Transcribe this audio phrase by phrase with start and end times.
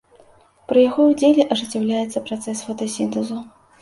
[0.69, 3.37] Пры яго ўдзеле ажыццяўляецца працэс фотасінтэзу.